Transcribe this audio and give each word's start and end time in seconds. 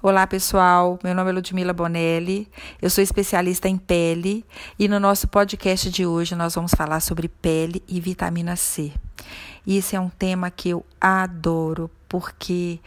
Olá, 0.00 0.28
pessoal. 0.28 0.96
Meu 1.02 1.12
nome 1.12 1.30
é 1.30 1.32
Ludmila 1.32 1.72
Bonelli. 1.72 2.48
Eu 2.80 2.88
sou 2.88 3.02
especialista 3.02 3.68
em 3.68 3.76
pele 3.76 4.44
e 4.78 4.86
no 4.86 5.00
nosso 5.00 5.26
podcast 5.26 5.90
de 5.90 6.06
hoje 6.06 6.36
nós 6.36 6.54
vamos 6.54 6.72
falar 6.72 7.00
sobre 7.00 7.26
pele 7.26 7.82
e 7.88 8.00
vitamina 8.00 8.54
C. 8.54 8.92
E 9.66 9.76
esse 9.76 9.96
é 9.96 10.00
um 10.00 10.08
tema 10.08 10.52
que 10.52 10.68
eu 10.68 10.86
adoro 11.00 11.90
porque 12.08 12.78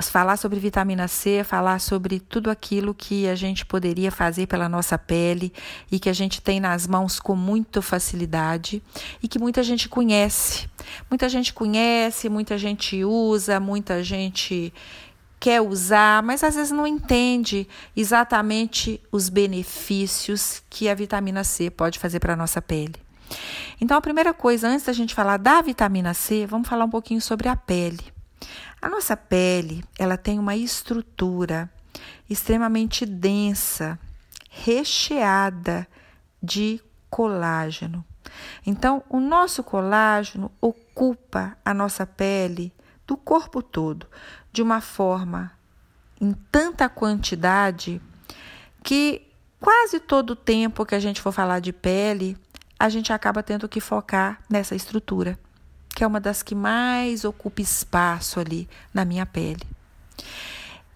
falar 0.00 0.38
sobre 0.38 0.58
vitamina 0.58 1.06
C 1.08 1.32
é 1.32 1.44
falar 1.44 1.78
sobre 1.78 2.18
tudo 2.18 2.50
aquilo 2.50 2.94
que 2.94 3.28
a 3.28 3.34
gente 3.34 3.66
poderia 3.66 4.10
fazer 4.10 4.46
pela 4.46 4.66
nossa 4.66 4.96
pele 4.96 5.52
e 5.92 5.98
que 5.98 6.08
a 6.08 6.12
gente 6.14 6.40
tem 6.40 6.58
nas 6.58 6.86
mãos 6.86 7.20
com 7.20 7.36
muita 7.36 7.82
facilidade 7.82 8.82
e 9.22 9.28
que 9.28 9.38
muita 9.38 9.62
gente 9.62 9.90
conhece. 9.90 10.70
Muita 11.10 11.28
gente 11.28 11.52
conhece, 11.52 12.30
muita 12.30 12.56
gente 12.56 13.04
usa, 13.04 13.60
muita 13.60 14.02
gente 14.02 14.72
quer 15.40 15.62
usar, 15.62 16.22
mas 16.22 16.44
às 16.44 16.54
vezes 16.54 16.70
não 16.70 16.86
entende 16.86 17.66
exatamente 17.96 19.02
os 19.10 19.30
benefícios 19.30 20.62
que 20.68 20.86
a 20.86 20.94
vitamina 20.94 21.42
C 21.42 21.70
pode 21.70 21.98
fazer 21.98 22.20
para 22.20 22.34
a 22.34 22.36
nossa 22.36 22.60
pele. 22.60 22.96
Então, 23.80 23.96
a 23.96 24.02
primeira 24.02 24.34
coisa, 24.34 24.68
antes 24.68 24.84
da 24.84 24.92
gente 24.92 25.14
falar 25.14 25.38
da 25.38 25.62
vitamina 25.62 26.12
C, 26.12 26.46
vamos 26.46 26.68
falar 26.68 26.84
um 26.84 26.90
pouquinho 26.90 27.22
sobre 27.22 27.48
a 27.48 27.56
pele. 27.56 28.12
A 28.82 28.88
nossa 28.88 29.16
pele, 29.16 29.82
ela 29.98 30.18
tem 30.18 30.38
uma 30.38 30.54
estrutura 30.54 31.70
extremamente 32.28 33.06
densa, 33.06 33.98
recheada 34.50 35.88
de 36.42 36.82
colágeno. 37.08 38.04
Então, 38.66 39.02
o 39.08 39.20
nosso 39.20 39.64
colágeno 39.64 40.52
ocupa 40.60 41.56
a 41.64 41.72
nossa 41.72 42.04
pele 42.04 42.72
do 43.06 43.16
corpo 43.16 43.62
todo 43.62 44.06
de 44.52 44.62
uma 44.62 44.80
forma 44.80 45.52
em 46.20 46.32
tanta 46.52 46.88
quantidade 46.88 48.00
que 48.82 49.22
quase 49.60 50.00
todo 50.00 50.30
o 50.30 50.36
tempo 50.36 50.84
que 50.84 50.94
a 50.94 51.00
gente 51.00 51.20
for 51.20 51.32
falar 51.32 51.60
de 51.60 51.72
pele, 51.72 52.36
a 52.78 52.88
gente 52.88 53.12
acaba 53.12 53.42
tendo 53.42 53.68
que 53.68 53.80
focar 53.80 54.40
nessa 54.48 54.74
estrutura, 54.74 55.38
que 55.94 56.02
é 56.02 56.06
uma 56.06 56.20
das 56.20 56.42
que 56.42 56.54
mais 56.54 57.24
ocupa 57.24 57.60
espaço 57.60 58.40
ali 58.40 58.68
na 58.92 59.04
minha 59.04 59.26
pele. 59.26 59.66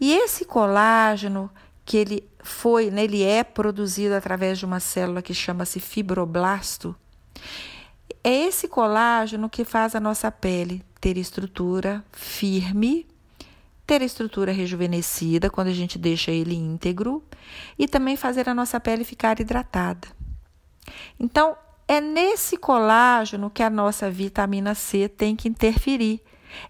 E 0.00 0.12
esse 0.12 0.44
colágeno 0.44 1.50
que 1.84 1.96
ele 1.96 2.28
foi, 2.42 2.90
né, 2.90 3.04
ele 3.04 3.22
é 3.22 3.44
produzido 3.44 4.14
através 4.14 4.58
de 4.58 4.64
uma 4.64 4.80
célula 4.80 5.22
que 5.22 5.34
chama-se 5.34 5.80
fibroblasto. 5.80 6.96
É 8.22 8.46
esse 8.46 8.66
colágeno 8.66 9.50
que 9.50 9.64
faz 9.64 9.94
a 9.94 10.00
nossa 10.00 10.30
pele 10.30 10.82
ter 11.00 11.18
estrutura 11.18 12.02
firme, 12.10 13.06
ter 13.86 14.02
estrutura 14.02 14.52
rejuvenescida 14.52 15.50
quando 15.50 15.68
a 15.68 15.72
gente 15.72 15.98
deixa 15.98 16.30
ele 16.30 16.54
íntegro 16.54 17.22
e 17.78 17.86
também 17.86 18.16
fazer 18.16 18.48
a 18.48 18.54
nossa 18.54 18.80
pele 18.80 19.04
ficar 19.04 19.40
hidratada. 19.40 20.08
Então, 21.18 21.56
é 21.86 22.00
nesse 22.00 22.56
colágeno 22.56 23.50
que 23.50 23.62
a 23.62 23.70
nossa 23.70 24.10
vitamina 24.10 24.74
C 24.74 25.08
tem 25.08 25.36
que 25.36 25.48
interferir. 25.48 26.22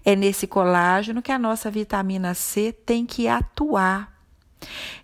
É 0.04 0.16
nesse 0.16 0.46
colágeno 0.46 1.22
que 1.22 1.30
a 1.30 1.38
nossa 1.38 1.70
vitamina 1.70 2.34
C 2.34 2.72
tem 2.72 3.04
que 3.06 3.28
atuar. 3.28 4.12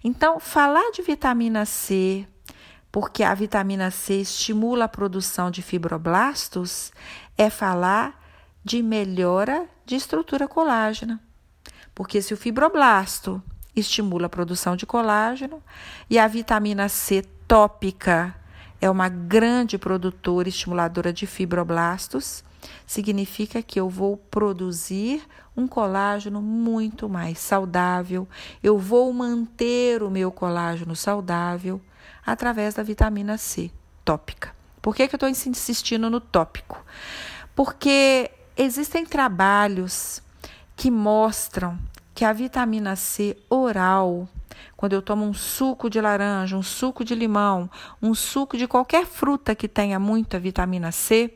Então, 0.02 0.40
falar 0.40 0.90
de 0.90 1.02
vitamina 1.02 1.64
C, 1.66 2.26
porque 2.90 3.22
a 3.22 3.34
vitamina 3.34 3.90
C 3.90 4.20
estimula 4.22 4.86
a 4.86 4.88
produção 4.88 5.50
de 5.50 5.62
fibroblastos, 5.62 6.92
é 7.36 7.50
falar 7.50 8.18
de 8.64 8.82
melhora 8.82 9.68
de 9.84 9.96
estrutura 9.96 10.48
colágena. 10.48 11.20
Porque 12.00 12.22
se 12.22 12.32
o 12.32 12.36
fibroblasto 12.36 13.42
estimula 13.76 14.24
a 14.24 14.30
produção 14.30 14.74
de 14.74 14.86
colágeno 14.86 15.62
e 16.08 16.18
a 16.18 16.26
vitamina 16.26 16.88
C 16.88 17.20
tópica 17.46 18.34
é 18.80 18.88
uma 18.88 19.10
grande 19.10 19.76
produtora 19.76 20.48
estimuladora 20.48 21.12
de 21.12 21.26
fibroblastos, 21.26 22.42
significa 22.86 23.60
que 23.62 23.78
eu 23.78 23.86
vou 23.86 24.16
produzir 24.16 25.22
um 25.54 25.68
colágeno 25.68 26.40
muito 26.40 27.06
mais 27.06 27.38
saudável, 27.38 28.26
eu 28.62 28.78
vou 28.78 29.12
manter 29.12 30.02
o 30.02 30.10
meu 30.10 30.32
colágeno 30.32 30.96
saudável 30.96 31.80
através 32.24 32.72
da 32.72 32.82
vitamina 32.82 33.36
C 33.36 33.70
tópica. 34.06 34.54
Por 34.80 34.96
que, 34.96 35.06
que 35.06 35.14
eu 35.14 35.18
estou 35.18 35.28
insistindo 35.28 36.08
no 36.08 36.18
tópico? 36.18 36.82
Porque 37.54 38.30
Existem 38.62 39.06
trabalhos 39.06 40.22
que 40.76 40.90
mostram 40.90 41.78
que 42.20 42.24
a 42.26 42.34
vitamina 42.34 42.96
C 42.96 43.34
oral, 43.48 44.28
quando 44.76 44.92
eu 44.92 45.00
tomo 45.00 45.24
um 45.24 45.32
suco 45.32 45.88
de 45.88 45.98
laranja, 46.02 46.54
um 46.54 46.62
suco 46.62 47.02
de 47.02 47.14
limão, 47.14 47.70
um 48.02 48.14
suco 48.14 48.58
de 48.58 48.68
qualquer 48.68 49.06
fruta 49.06 49.54
que 49.54 49.66
tenha 49.66 49.98
muita 49.98 50.38
vitamina 50.38 50.92
C, 50.92 51.32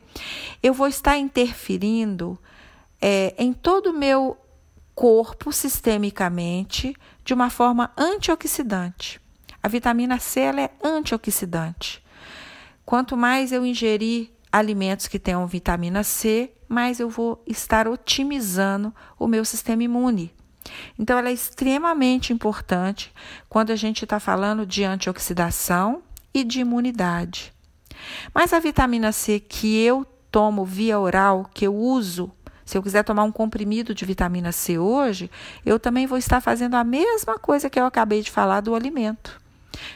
eu 0.62 0.74
vou 0.74 0.86
estar 0.86 1.16
interferindo 1.16 2.38
é, 3.00 3.34
em 3.38 3.54
todo 3.54 3.92
o 3.92 3.98
meu 3.98 4.36
corpo 4.94 5.54
sistemicamente 5.54 6.94
de 7.24 7.32
uma 7.32 7.48
forma 7.48 7.90
antioxidante. 7.96 9.18
A 9.62 9.68
vitamina 9.68 10.18
C 10.18 10.40
ela 10.40 10.60
é 10.60 10.70
antioxidante. 10.84 12.04
Quanto 12.84 13.16
mais 13.16 13.52
eu 13.52 13.64
ingerir 13.64 14.28
alimentos 14.52 15.08
que 15.08 15.18
tenham 15.18 15.46
vitamina 15.46 16.02
C, 16.02 16.52
mais 16.68 17.00
eu 17.00 17.08
vou 17.08 17.42
estar 17.46 17.88
otimizando 17.88 18.94
o 19.18 19.26
meu 19.26 19.46
sistema 19.46 19.82
imune. 19.82 20.30
Então, 20.98 21.18
ela 21.18 21.28
é 21.28 21.32
extremamente 21.32 22.32
importante 22.32 23.12
quando 23.48 23.70
a 23.70 23.76
gente 23.76 24.04
está 24.04 24.18
falando 24.18 24.66
de 24.66 24.84
antioxidação 24.84 26.02
e 26.32 26.42
de 26.42 26.60
imunidade. 26.60 27.52
Mas 28.34 28.52
a 28.52 28.58
vitamina 28.58 29.12
C 29.12 29.40
que 29.40 29.80
eu 29.82 30.04
tomo 30.30 30.64
via 30.64 30.98
oral, 30.98 31.48
que 31.52 31.66
eu 31.66 31.74
uso, 31.74 32.30
se 32.64 32.76
eu 32.76 32.82
quiser 32.82 33.04
tomar 33.04 33.24
um 33.24 33.32
comprimido 33.32 33.94
de 33.94 34.04
vitamina 34.04 34.50
C 34.50 34.78
hoje, 34.78 35.30
eu 35.64 35.78
também 35.78 36.06
vou 36.06 36.18
estar 36.18 36.40
fazendo 36.40 36.74
a 36.74 36.84
mesma 36.84 37.38
coisa 37.38 37.68
que 37.68 37.78
eu 37.78 37.86
acabei 37.86 38.22
de 38.22 38.30
falar 38.30 38.60
do 38.60 38.74
alimento. 38.74 39.40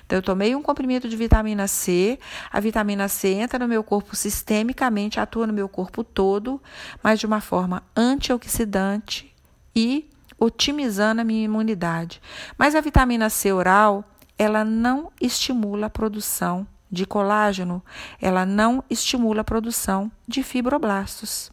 Então, 0.05 0.19
eu 0.19 0.23
tomei 0.23 0.55
um 0.55 0.62
comprimido 0.62 1.09
de 1.09 1.17
vitamina 1.17 1.67
C, 1.67 2.19
a 2.50 2.61
vitamina 2.61 3.09
C 3.09 3.29
entra 3.29 3.59
no 3.59 3.69
meu 3.69 3.83
corpo 3.83 4.15
sistemicamente, 4.15 5.21
atua 5.21 5.47
no 5.47 5.53
meu 5.53 5.69
corpo 5.69 6.03
todo, 6.03 6.61
mas 7.03 7.21
de 7.21 7.27
uma 7.27 7.41
forma 7.41 7.83
antioxidante 7.97 9.35
e 9.75 10.11
otimizando 10.38 11.21
a 11.21 11.25
minha 11.25 11.44
imunidade. 11.44 12.21
Mas 12.56 12.75
a 12.75 12.81
vitamina 12.81 13.28
C 13.28 13.53
oral, 13.53 14.04
ela 14.38 14.65
não 14.65 15.12
estimula 15.21 15.87
a 15.87 15.91
produção 15.91 16.66
de 16.91 17.04
colágeno, 17.04 17.82
ela 18.21 18.47
não 18.47 18.82
estimula 18.88 19.43
a 19.43 19.44
produção 19.44 20.10
de 20.26 20.43
fibroblastos. 20.43 21.50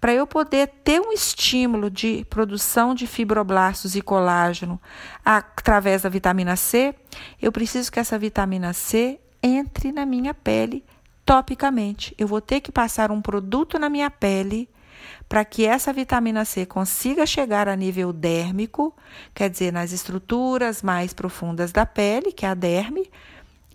Para 0.00 0.12
eu 0.12 0.26
poder 0.26 0.68
ter 0.82 1.00
um 1.00 1.12
estímulo 1.12 1.90
de 1.90 2.24
produção 2.28 2.94
de 2.94 3.06
fibroblastos 3.06 3.94
e 3.94 4.00
colágeno 4.00 4.80
através 5.24 6.02
da 6.02 6.08
vitamina 6.08 6.56
C, 6.56 6.94
eu 7.40 7.52
preciso 7.52 7.92
que 7.92 8.00
essa 8.00 8.18
vitamina 8.18 8.72
C 8.72 9.20
entre 9.42 9.92
na 9.92 10.06
minha 10.06 10.34
pele 10.34 10.84
topicamente. 11.24 12.14
Eu 12.18 12.26
vou 12.26 12.40
ter 12.40 12.60
que 12.60 12.72
passar 12.72 13.10
um 13.10 13.20
produto 13.20 13.78
na 13.78 13.88
minha 13.88 14.10
pele 14.10 14.68
para 15.28 15.44
que 15.44 15.64
essa 15.64 15.92
vitamina 15.92 16.44
C 16.44 16.66
consiga 16.66 17.26
chegar 17.26 17.68
a 17.68 17.76
nível 17.76 18.12
dérmico, 18.12 18.94
quer 19.34 19.48
dizer, 19.48 19.72
nas 19.72 19.92
estruturas 19.92 20.82
mais 20.82 21.12
profundas 21.12 21.72
da 21.72 21.86
pele, 21.86 22.32
que 22.32 22.46
é 22.46 22.48
a 22.48 22.54
derme, 22.54 23.10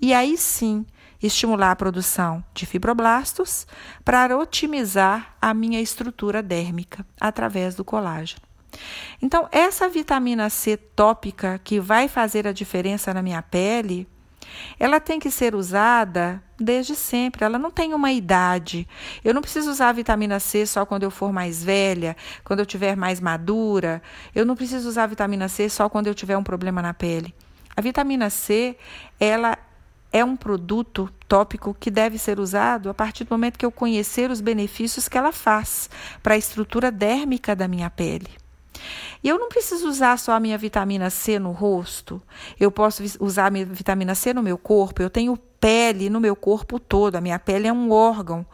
e 0.01 0.13
aí 0.13 0.37
sim 0.37 0.85
estimular 1.21 1.71
a 1.71 1.75
produção 1.75 2.43
de 2.53 2.65
fibroblastos 2.65 3.65
para 4.05 4.37
otimizar 4.37 5.35
a 5.41 5.53
minha 5.53 5.81
estrutura 5.81 6.43
dérmica 6.43 7.05
através 7.19 7.75
do 7.75 7.83
colágeno. 7.83 8.41
Então, 9.21 9.47
essa 9.51 9.89
vitamina 9.89 10.49
C 10.49 10.77
tópica 10.77 11.59
que 11.63 11.79
vai 11.79 12.07
fazer 12.07 12.47
a 12.47 12.51
diferença 12.51 13.13
na 13.13 13.21
minha 13.21 13.41
pele, 13.41 14.07
ela 14.79 14.99
tem 14.99 15.19
que 15.19 15.31
ser 15.31 15.55
usada 15.55 16.41
desde 16.59 16.95
sempre, 16.95 17.43
ela 17.43 17.59
não 17.59 17.71
tem 17.71 17.93
uma 17.93 18.11
idade. 18.11 18.87
Eu 19.23 19.33
não 19.33 19.41
preciso 19.41 19.69
usar 19.69 19.91
vitamina 19.91 20.39
C 20.39 20.65
só 20.65 20.85
quando 20.85 21.03
eu 21.03 21.11
for 21.11 21.31
mais 21.31 21.63
velha, 21.63 22.15
quando 22.43 22.59
eu 22.59 22.65
tiver 22.65 22.95
mais 22.95 23.19
madura. 23.19 24.01
Eu 24.33 24.45
não 24.45 24.55
preciso 24.55 24.87
usar 24.89 25.07
vitamina 25.07 25.47
C 25.47 25.69
só 25.69 25.89
quando 25.89 26.07
eu 26.07 26.15
tiver 26.15 26.37
um 26.37 26.43
problema 26.43 26.81
na 26.81 26.93
pele. 26.93 27.33
A 27.75 27.81
vitamina 27.81 28.29
C, 28.29 28.75
ela 29.19 29.57
é 30.11 30.23
um 30.23 30.35
produto 30.35 31.09
tópico 31.27 31.75
que 31.79 31.91
deve 31.91 32.17
ser 32.17 32.39
usado 32.39 32.89
a 32.89 32.93
partir 32.93 33.23
do 33.23 33.29
momento 33.29 33.59
que 33.59 33.65
eu 33.65 33.71
conhecer 33.71 34.31
os 34.31 34.41
benefícios 34.41 35.07
que 35.07 35.17
ela 35.17 35.31
faz 35.31 35.89
para 36.23 36.33
a 36.33 36.37
estrutura 36.37 36.91
dérmica 36.91 37.55
da 37.55 37.67
minha 37.67 37.89
pele. 37.89 38.29
E 39.23 39.29
eu 39.29 39.39
não 39.39 39.49
preciso 39.49 39.87
usar 39.87 40.17
só 40.17 40.33
a 40.33 40.39
minha 40.39 40.57
vitamina 40.57 41.09
C 41.09 41.39
no 41.39 41.51
rosto. 41.51 42.21
Eu 42.59 42.71
posso 42.71 43.03
usar 43.19 43.47
a 43.47 43.49
minha 43.49 43.65
vitamina 43.65 44.15
C 44.15 44.33
no 44.33 44.43
meu 44.43 44.57
corpo. 44.57 45.01
Eu 45.01 45.09
tenho 45.09 45.37
pele 45.59 46.09
no 46.09 46.19
meu 46.19 46.35
corpo 46.35 46.79
todo. 46.79 47.15
A 47.15 47.21
minha 47.21 47.39
pele 47.39 47.67
é 47.67 47.73
um 47.73 47.91
órgão 47.91 48.45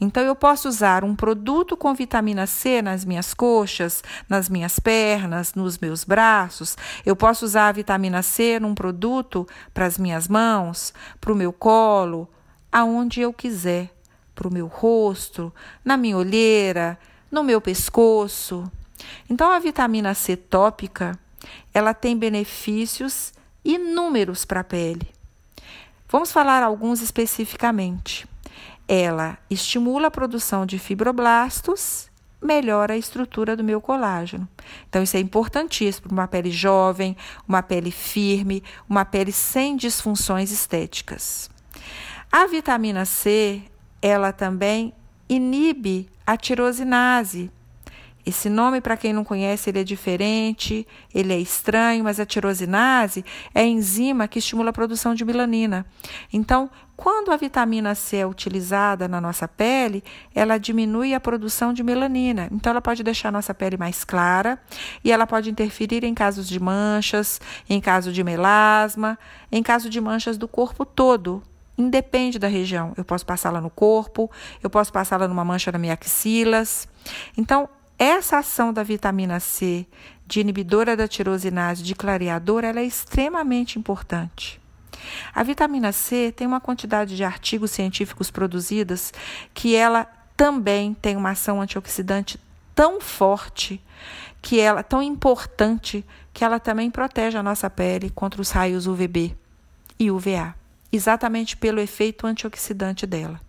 Então, 0.00 0.22
eu 0.22 0.36
posso 0.36 0.68
usar 0.68 1.04
um 1.04 1.16
produto 1.16 1.76
com 1.76 1.94
vitamina 1.94 2.46
C 2.46 2.82
nas 2.82 3.04
minhas 3.04 3.32
coxas, 3.32 4.02
nas 4.28 4.48
minhas 4.48 4.78
pernas, 4.78 5.54
nos 5.54 5.78
meus 5.78 6.04
braços. 6.04 6.76
Eu 7.04 7.16
posso 7.16 7.44
usar 7.46 7.68
a 7.68 7.72
vitamina 7.72 8.22
C 8.22 8.60
num 8.60 8.74
produto 8.74 9.46
para 9.72 9.86
as 9.86 9.96
minhas 9.96 10.28
mãos, 10.28 10.92
para 11.20 11.32
o 11.32 11.36
meu 11.36 11.52
colo, 11.52 12.28
aonde 12.70 13.22
eu 13.22 13.32
quiser, 13.32 13.90
para 14.34 14.48
o 14.48 14.52
meu 14.52 14.66
rosto, 14.66 15.50
na 15.82 15.96
minha 15.96 16.18
olheira, 16.18 16.98
no 17.30 17.42
meu 17.42 17.58
pescoço. 17.60 18.70
Então, 19.28 19.50
a 19.50 19.58
vitamina 19.58 20.14
C 20.14 20.36
tópica, 20.36 21.18
ela 21.72 21.92
tem 21.94 22.16
benefícios 22.16 23.32
inúmeros 23.64 24.44
para 24.44 24.60
a 24.60 24.64
pele. 24.64 25.08
Vamos 26.08 26.30
falar 26.30 26.62
alguns 26.62 27.02
especificamente. 27.02 28.26
Ela 28.88 29.36
estimula 29.50 30.06
a 30.06 30.10
produção 30.10 30.64
de 30.64 30.78
fibroblastos, 30.78 32.08
melhora 32.40 32.94
a 32.94 32.96
estrutura 32.96 33.56
do 33.56 33.64
meu 33.64 33.80
colágeno. 33.80 34.48
Então, 34.88 35.02
isso 35.02 35.16
é 35.16 35.20
importantíssimo 35.20 36.08
para 36.08 36.14
uma 36.14 36.28
pele 36.28 36.50
jovem, 36.50 37.16
uma 37.48 37.62
pele 37.62 37.90
firme, 37.90 38.62
uma 38.88 39.04
pele 39.04 39.32
sem 39.32 39.76
disfunções 39.76 40.52
estéticas. 40.52 41.50
A 42.30 42.46
vitamina 42.46 43.04
C, 43.04 43.62
ela 44.00 44.32
também 44.32 44.92
inibe 45.28 46.08
a 46.24 46.36
tirosinase, 46.36 47.50
esse 48.26 48.50
nome, 48.50 48.80
para 48.80 48.96
quem 48.96 49.12
não 49.12 49.22
conhece, 49.22 49.70
ele 49.70 49.78
é 49.78 49.84
diferente, 49.84 50.84
ele 51.14 51.32
é 51.32 51.38
estranho, 51.38 52.02
mas 52.02 52.18
a 52.18 52.26
tirosinase 52.26 53.24
é 53.54 53.60
a 53.60 53.64
enzima 53.64 54.26
que 54.26 54.40
estimula 54.40 54.70
a 54.70 54.72
produção 54.72 55.14
de 55.14 55.24
melanina. 55.24 55.86
Então, 56.32 56.68
quando 56.96 57.30
a 57.30 57.36
vitamina 57.36 57.94
C 57.94 58.16
é 58.16 58.26
utilizada 58.26 59.06
na 59.06 59.20
nossa 59.20 59.46
pele, 59.46 60.02
ela 60.34 60.58
diminui 60.58 61.14
a 61.14 61.20
produção 61.20 61.72
de 61.72 61.84
melanina. 61.84 62.48
Então, 62.50 62.72
ela 62.72 62.82
pode 62.82 63.04
deixar 63.04 63.28
a 63.28 63.32
nossa 63.32 63.54
pele 63.54 63.76
mais 63.76 64.02
clara 64.02 64.60
e 65.04 65.12
ela 65.12 65.24
pode 65.24 65.48
interferir 65.48 66.02
em 66.02 66.12
casos 66.12 66.48
de 66.48 66.58
manchas, 66.58 67.40
em 67.70 67.80
caso 67.80 68.12
de 68.12 68.24
melasma, 68.24 69.16
em 69.52 69.62
caso 69.62 69.88
de 69.88 70.00
manchas 70.00 70.36
do 70.36 70.48
corpo 70.48 70.84
todo, 70.84 71.44
independe 71.78 72.40
da 72.40 72.48
região. 72.48 72.92
Eu 72.96 73.04
posso 73.04 73.24
passá-la 73.24 73.60
no 73.60 73.70
corpo, 73.70 74.28
eu 74.60 74.68
posso 74.68 74.92
passá-la 74.92 75.28
numa 75.28 75.44
mancha 75.44 75.70
na 75.70 75.78
minha 75.78 75.96
axilas. 76.00 76.88
Então, 77.36 77.68
essa 77.98 78.38
ação 78.38 78.72
da 78.72 78.82
vitamina 78.82 79.40
C, 79.40 79.86
de 80.26 80.40
inibidora 80.40 80.96
da 80.96 81.08
tirosinase, 81.08 81.82
de 81.82 81.94
clareadora, 81.94 82.68
ela 82.68 82.80
é 82.80 82.84
extremamente 82.84 83.78
importante. 83.78 84.60
A 85.34 85.42
vitamina 85.42 85.92
C 85.92 86.32
tem 86.34 86.46
uma 86.46 86.60
quantidade 86.60 87.16
de 87.16 87.24
artigos 87.24 87.70
científicos 87.70 88.30
produzidos 88.30 89.12
que 89.54 89.74
ela 89.74 90.04
também 90.36 90.94
tem 90.94 91.16
uma 91.16 91.30
ação 91.30 91.60
antioxidante 91.60 92.38
tão 92.74 93.00
forte, 93.00 93.82
que 94.42 94.60
ela 94.60 94.82
tão 94.82 95.02
importante, 95.02 96.04
que 96.34 96.44
ela 96.44 96.60
também 96.60 96.90
protege 96.90 97.38
a 97.38 97.42
nossa 97.42 97.70
pele 97.70 98.10
contra 98.10 98.40
os 98.40 98.50
raios 98.50 98.86
UVB 98.86 99.34
e 99.98 100.10
UVA, 100.10 100.54
exatamente 100.92 101.56
pelo 101.56 101.80
efeito 101.80 102.26
antioxidante 102.26 103.06
dela. 103.06 103.40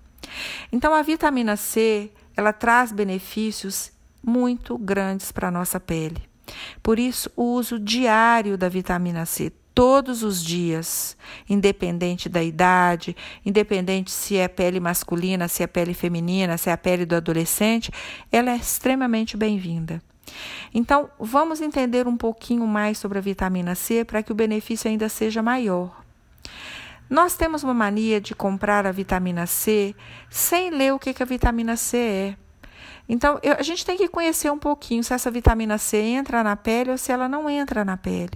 Então 0.71 0.93
a 0.93 1.01
vitamina 1.01 1.57
C, 1.57 2.09
ela 2.35 2.53
traz 2.53 2.91
benefícios 2.91 3.91
muito 4.23 4.77
grandes 4.77 5.31
para 5.31 5.47
a 5.47 5.51
nossa 5.51 5.79
pele. 5.79 6.21
Por 6.81 6.97
isso, 6.97 7.29
o 7.35 7.43
uso 7.43 7.79
diário 7.79 8.57
da 8.57 8.69
vitamina 8.69 9.25
C, 9.25 9.51
todos 9.73 10.23
os 10.23 10.43
dias, 10.43 11.15
independente 11.47 12.27
da 12.27 12.41
idade, 12.41 13.15
independente 13.45 14.09
se 14.09 14.35
é 14.37 14.47
pele 14.47 14.79
masculina, 14.79 15.47
se 15.47 15.61
é 15.61 15.67
pele 15.67 15.93
feminina, 15.93 16.57
se 16.57 16.69
é 16.69 16.73
a 16.73 16.77
pele 16.77 17.05
do 17.05 17.15
adolescente, 17.15 17.91
ela 18.31 18.51
é 18.51 18.55
extremamente 18.55 19.37
bem-vinda. 19.37 20.01
Então, 20.73 21.09
vamos 21.19 21.61
entender 21.61 22.07
um 22.07 22.17
pouquinho 22.17 22.65
mais 22.65 22.97
sobre 22.97 23.17
a 23.17 23.21
vitamina 23.21 23.75
C 23.75 24.03
para 24.03 24.23
que 24.23 24.31
o 24.31 24.35
benefício 24.35 24.89
ainda 24.89 25.07
seja 25.09 25.41
maior. 25.41 26.03
Nós 27.09 27.37
temos 27.37 27.63
uma 27.63 27.73
mania 27.73 28.19
de 28.19 28.35
comprar 28.35 28.85
a 28.85 28.91
vitamina 28.91 29.45
C 29.45 29.95
sem 30.29 30.71
ler 30.71 30.93
o 30.93 30.99
que, 30.99 31.13
que 31.13 31.23
a 31.23 31.25
vitamina 31.25 31.77
C 31.77 31.97
é. 31.97 32.37
Então, 33.09 33.39
eu, 33.41 33.53
a 33.53 33.63
gente 33.63 33.85
tem 33.85 33.97
que 33.97 34.07
conhecer 34.07 34.51
um 34.51 34.59
pouquinho 34.59 35.03
se 35.03 35.13
essa 35.13 35.31
vitamina 35.31 35.77
C 35.77 35.97
entra 35.97 36.43
na 36.43 36.55
pele 36.55 36.91
ou 36.91 36.97
se 36.97 37.11
ela 37.11 37.29
não 37.29 37.49
entra 37.49 37.85
na 37.85 37.95
pele. 37.95 38.31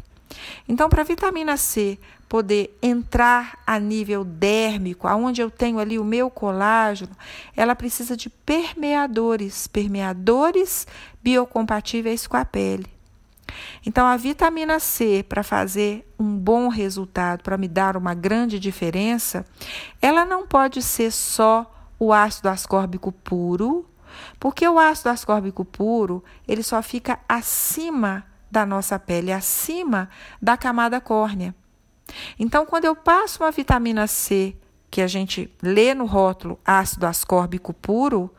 Então, 0.68 0.90
para 0.90 1.02
a 1.02 1.06
vitamina 1.06 1.58
C 1.58 2.00
poder 2.30 2.78
entrar 2.82 3.60
a 3.68 3.78
nível 3.78 4.24
dérmico, 4.24 5.06
aonde 5.06 5.42
eu 5.42 5.52
tenho 5.52 5.80
ali 5.80 6.00
o 6.00 6.06
meu 6.06 6.30
colágeno, 6.30 7.12
ela 7.58 7.76
precisa 7.76 8.16
de 8.16 8.30
permeadores, 8.30 9.68
permeadores 9.68 10.88
biocompatíveis 11.22 12.26
com 12.28 12.38
a 12.38 12.46
pele. 12.46 12.88
Então, 13.86 14.08
a 14.08 14.16
vitamina 14.16 14.80
C, 14.80 15.26
para 15.28 15.44
fazer 15.44 16.08
um 16.18 16.38
bom 16.38 16.70
resultado, 16.70 17.44
para 17.44 17.58
me 17.58 17.68
dar 17.68 17.98
uma 17.98 18.14
grande 18.14 18.60
diferença, 18.60 19.46
ela 20.02 20.24
não 20.24 20.48
pode 20.48 20.82
ser 20.82 21.12
só 21.12 21.70
o 22.00 22.14
ácido 22.14 22.48
ascórbico 22.48 23.12
puro, 23.12 23.86
porque 24.40 24.68
o 24.68 24.80
ácido 24.80 25.10
ascórbico 25.10 25.64
puro, 25.64 26.24
ele 26.48 26.64
só 26.64 26.82
fica 26.82 27.20
acima 27.28 28.26
da 28.50 28.66
nossa 28.66 29.00
pele, 29.00 29.32
acima 29.32 30.10
da 30.42 30.58
camada 30.58 31.00
córnea. 31.00 31.56
Então, 32.38 32.66
quando 32.66 32.86
eu 32.86 32.96
passo 32.96 33.44
uma 33.44 33.52
vitamina 33.52 34.06
C, 34.08 34.56
que 34.90 35.02
a 35.02 35.08
gente 35.08 35.50
lê 35.62 35.94
no 35.94 36.06
rótulo 36.06 36.60
ácido 36.66 37.06
ascórbico 37.06 37.74
puro, 37.74 38.30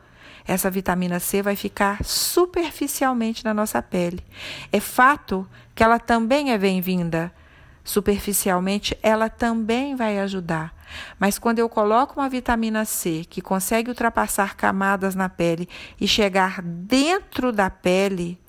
essa 0.45 0.69
vitamina 0.69 1.19
C 1.19 1.41
vai 1.41 1.55
ficar 1.55 2.03
superficialmente 2.03 3.43
na 3.43 3.53
nossa 3.53 3.81
pele. 3.81 4.23
É 4.71 4.79
fato 4.79 5.47
que 5.73 5.83
ela 5.83 5.99
também 5.99 6.51
é 6.51 6.57
bem-vinda 6.57 7.33
superficialmente, 7.83 8.97
ela 9.01 9.29
também 9.29 9.95
vai 9.95 10.19
ajudar. 10.19 10.73
Mas 11.19 11.39
quando 11.39 11.59
eu 11.59 11.67
coloco 11.67 12.19
uma 12.19 12.29
vitamina 12.29 12.85
C 12.85 13.25
que 13.29 13.41
consegue 13.41 13.89
ultrapassar 13.89 14.55
camadas 14.55 15.15
na 15.15 15.27
pele 15.27 15.67
e 15.99 16.07
chegar 16.07 16.61
dentro 16.61 17.51
da 17.51 17.69
pele, 17.69 18.39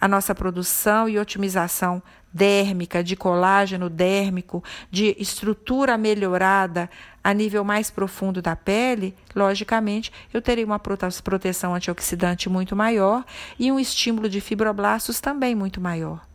a 0.00 0.08
nossa 0.08 0.34
produção 0.34 1.08
e 1.08 1.18
otimização 1.18 2.02
dérmica, 2.32 3.02
de 3.02 3.16
colágeno 3.16 3.90
dérmico, 3.90 4.62
de 4.90 5.16
estrutura 5.18 5.98
melhorada 5.98 6.88
a 7.22 7.34
nível 7.34 7.64
mais 7.64 7.90
profundo 7.90 8.40
da 8.40 8.54
pele, 8.54 9.14
logicamente, 9.34 10.12
eu 10.32 10.40
terei 10.40 10.64
uma 10.64 10.78
proteção 10.78 11.74
antioxidante 11.74 12.48
muito 12.48 12.76
maior 12.76 13.24
e 13.58 13.70
um 13.70 13.78
estímulo 13.78 14.28
de 14.28 14.40
fibroblastos 14.40 15.20
também 15.20 15.54
muito 15.54 15.80
maior. 15.80 16.29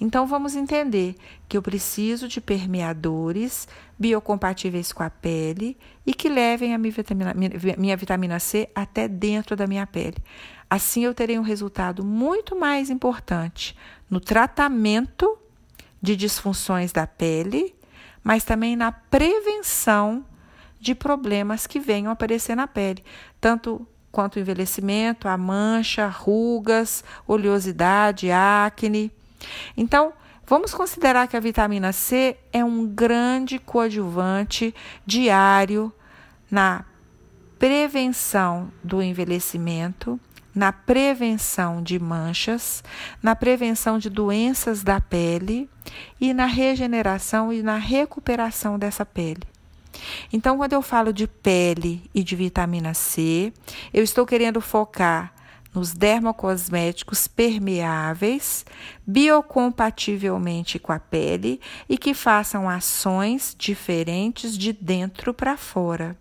Então 0.00 0.26
vamos 0.26 0.56
entender 0.56 1.14
que 1.48 1.56
eu 1.56 1.62
preciso 1.62 2.28
de 2.28 2.40
permeadores 2.40 3.68
biocompatíveis 3.98 4.92
com 4.92 5.02
a 5.02 5.10
pele 5.10 5.76
e 6.06 6.12
que 6.12 6.28
levem 6.28 6.74
a 6.74 6.78
minha 6.78 6.92
vitamina, 6.92 7.34
minha 7.78 7.96
vitamina 7.96 8.38
C 8.38 8.68
até 8.74 9.08
dentro 9.08 9.56
da 9.56 9.66
minha 9.66 9.86
pele. 9.86 10.16
Assim 10.68 11.04
eu 11.04 11.14
terei 11.14 11.38
um 11.38 11.42
resultado 11.42 12.04
muito 12.04 12.56
mais 12.56 12.90
importante 12.90 13.76
no 14.10 14.20
tratamento 14.20 15.38
de 16.02 16.16
disfunções 16.16 16.92
da 16.92 17.06
pele, 17.06 17.74
mas 18.22 18.44
também 18.44 18.76
na 18.76 18.92
prevenção 18.92 20.24
de 20.80 20.94
problemas 20.94 21.66
que 21.66 21.80
venham 21.80 22.12
aparecer 22.12 22.54
na 22.54 22.66
pele, 22.66 23.02
tanto 23.40 23.86
quanto 24.12 24.38
envelhecimento, 24.38 25.28
a 25.28 25.36
mancha, 25.36 26.06
rugas, 26.06 27.04
oleosidade, 27.26 28.30
acne. 28.30 29.12
Então, 29.76 30.12
vamos 30.46 30.72
considerar 30.72 31.26
que 31.28 31.36
a 31.36 31.40
vitamina 31.40 31.92
C 31.92 32.36
é 32.52 32.64
um 32.64 32.86
grande 32.86 33.58
coadjuvante 33.58 34.74
diário 35.04 35.92
na 36.50 36.84
prevenção 37.58 38.70
do 38.82 39.02
envelhecimento, 39.02 40.20
na 40.54 40.72
prevenção 40.72 41.82
de 41.82 41.98
manchas, 41.98 42.82
na 43.22 43.36
prevenção 43.36 43.98
de 43.98 44.08
doenças 44.08 44.82
da 44.82 45.00
pele 45.00 45.68
e 46.20 46.32
na 46.32 46.46
regeneração 46.46 47.52
e 47.52 47.62
na 47.62 47.76
recuperação 47.76 48.78
dessa 48.78 49.04
pele. 49.04 49.42
Então, 50.32 50.56
quando 50.58 50.72
eu 50.72 50.82
falo 50.82 51.12
de 51.12 51.26
pele 51.26 52.10
e 52.14 52.22
de 52.22 52.36
vitamina 52.36 52.94
C, 52.94 53.52
eu 53.92 54.02
estou 54.02 54.26
querendo 54.26 54.60
focar 54.60 55.32
nos 55.76 55.92
dermocosméticos 55.92 57.28
permeáveis, 57.28 58.64
biocompativelmente 59.06 60.78
com 60.78 60.90
a 60.90 60.98
pele 60.98 61.60
e 61.86 61.98
que 61.98 62.14
façam 62.14 62.66
ações 62.66 63.54
diferentes 63.56 64.56
de 64.56 64.72
dentro 64.72 65.34
para 65.34 65.56
fora. 65.56 66.16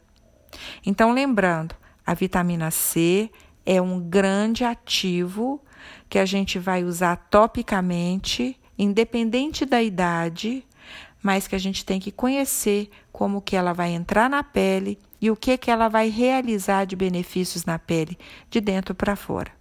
Então, 0.86 1.14
lembrando, 1.14 1.74
a 2.06 2.14
vitamina 2.14 2.70
C 2.70 3.32
é 3.66 3.82
um 3.82 4.00
grande 4.00 4.66
ativo 4.66 5.64
que 6.10 6.20
a 6.20 6.26
gente 6.26 6.60
vai 6.60 6.84
usar 6.84 7.16
topicamente, 7.16 8.60
independente 8.78 9.66
da 9.66 9.82
idade, 9.82 10.66
mas 11.24 11.48
que 11.48 11.56
a 11.56 11.60
gente 11.60 11.86
tem 11.86 12.00
que 12.00 12.12
conhecer 12.12 12.90
como 13.12 13.42
que 13.42 13.56
ela 13.56 13.72
vai 13.72 13.92
entrar 13.92 14.30
na 14.30 14.44
pele 14.44 15.00
e 15.26 15.32
o 15.32 15.36
que, 15.36 15.58
que 15.58 15.72
ela 15.72 15.90
vai 15.90 16.08
realizar 16.08 16.86
de 16.86 16.96
benefícios 16.96 17.66
na 17.66 17.80
pele, 17.80 18.16
de 18.48 18.62
dentro 18.62 18.94
para 18.94 19.16
fora. 19.16 19.52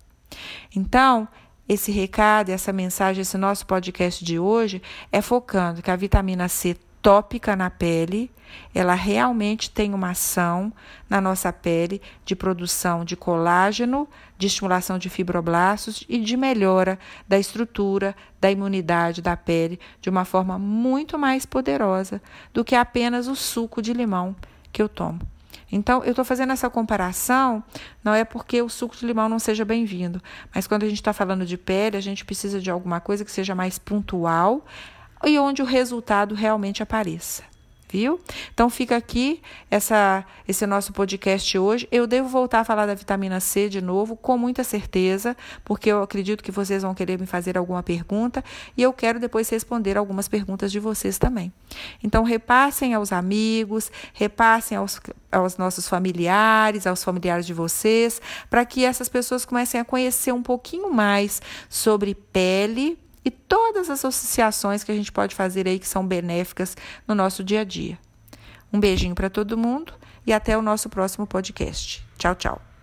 Então, 0.76 1.26
esse 1.66 1.90
recado, 1.90 2.50
essa 2.50 2.71
mensagem, 2.71 3.23
esse 3.23 3.38
nosso 3.38 3.64
podcast 3.64 4.23
de 4.23 4.38
hoje 4.38 4.83
é 5.11 5.23
focando 5.23 5.80
que 5.80 5.90
a 5.90 5.97
vitamina 5.97 6.49
C 6.49 6.76
tópica 7.00 7.56
na 7.56 7.71
pele, 7.71 8.30
ela 8.75 8.92
realmente 8.92 9.71
tem 9.71 9.94
uma 9.94 10.11
ação 10.11 10.71
na 11.09 11.18
nossa 11.18 11.50
pele 11.50 12.02
de 12.26 12.37
produção 12.37 13.02
de 13.02 13.16
colágeno, 13.16 14.06
de 14.37 14.49
estimulação 14.49 14.99
de 14.99 15.09
fibroblastos 15.09 16.04
e 16.11 16.18
de 16.18 16.37
melhora 16.37 16.99
da 17.26 17.38
estrutura, 17.38 18.14
da 18.38 18.50
imunidade 18.50 19.23
da 19.23 19.35
pele 19.35 19.80
de 19.99 20.11
uma 20.11 20.26
forma 20.26 20.59
muito 20.59 21.18
mais 21.18 21.47
poderosa 21.47 22.21
do 22.52 22.62
que 22.62 22.75
apenas 22.75 23.28
o 23.28 23.35
suco 23.35 23.80
de 23.80 23.94
limão 23.94 24.37
que 24.71 24.83
eu 24.83 24.90
tomo. 24.90 25.21
Então, 25.71 26.02
eu 26.04 26.11
estou 26.11 26.25
fazendo 26.25 26.52
essa 26.52 26.71
comparação, 26.71 27.62
não 28.02 28.14
é 28.14 28.25
porque 28.25 28.62
o 28.62 28.68
suco 28.68 28.97
de 28.97 29.06
limão 29.06 29.28
não 29.28 29.38
seja 29.38 29.64
bem-vindo, 29.64 30.23
mas 30.54 30.66
quando 30.66 30.85
a 30.85 30.88
gente 30.88 30.99
está 30.99 31.12
falando 31.12 31.44
de 31.44 31.56
pele, 31.56 31.97
a 31.97 32.00
gente 32.00 32.25
precisa 32.25 32.61
de 32.61 32.71
alguma 32.71 33.00
coisa 33.00 33.25
que 33.25 33.30
seja 33.30 33.54
mais 33.54 33.78
pontual 33.78 34.64
e 35.25 35.38
onde 35.38 35.62
o 35.62 35.64
resultado 35.64 36.35
realmente 36.35 36.83
apareça. 36.83 37.42
Viu? 37.94 38.18
Então 38.52 38.68
fica 38.68 38.97
aqui 38.97 39.40
essa, 39.71 40.25
esse 40.49 40.66
nosso 40.66 40.92
podcast 40.92 41.56
hoje. 41.56 41.87
Eu 41.92 42.09
devo 42.09 42.28
voltar 42.28 42.59
a 42.59 42.64
falar 42.64 42.87
da 42.87 42.94
vitamina 42.94 43.38
C 43.38 43.68
de 43.68 43.80
novo, 43.80 44.16
com 44.16 44.37
muita 44.37 44.64
certeza, 44.64 45.37
porque 45.64 45.92
eu 45.92 46.02
acredito 46.02 46.42
que 46.42 46.50
vocês 46.50 46.83
vão 46.83 46.92
querer 46.92 47.21
me 47.21 47.25
fazer 47.25 47.56
alguma 47.56 47.85
pergunta 47.85 48.42
e 48.76 48.83
eu 48.83 48.92
quero 48.92 49.21
depois 49.21 49.49
responder 49.49 49.97
algumas 49.97 50.26
perguntas 50.26 50.73
de 50.73 50.80
vocês 50.80 51.18
também. 51.18 51.52
Então 52.02 52.25
repassem 52.25 52.94
aos 52.94 53.12
amigos, 53.12 53.92
repassem 54.12 54.76
aos, 54.76 55.00
aos 55.35 55.57
nossos 55.57 55.88
familiares, 55.88 56.87
aos 56.87 57.03
familiares 57.03 57.45
de 57.45 57.53
vocês, 57.53 58.21
para 58.49 58.64
que 58.64 58.85
essas 58.85 59.09
pessoas 59.09 59.45
comecem 59.45 59.81
a 59.81 59.85
conhecer 59.85 60.33
um 60.33 60.43
pouquinho 60.43 60.93
mais 60.93 61.43
sobre 61.69 62.14
pele 62.14 62.99
e 63.25 63.31
todas 63.31 63.91
as 63.91 64.05
associações 64.05 64.85
que 64.85 64.93
a 64.93 64.95
gente 64.95 65.11
pode 65.11 65.35
fazer 65.35 65.67
aí 65.67 65.79
que 65.79 65.88
são 65.88 66.07
benéficas 66.07 66.76
no 67.07 67.14
nosso 67.14 67.43
dia 67.43 67.61
a 67.61 67.64
dia. 67.64 67.99
Um 68.73 68.79
beijinho 68.79 69.14
para 69.14 69.31
todo 69.31 69.57
mundo 69.57 69.95
e 70.26 70.33
até 70.33 70.57
o 70.57 70.62
nosso 70.62 70.88
próximo 70.88 71.26
podcast. 71.26 72.05
Tchau, 72.19 72.35
tchau. 72.35 72.74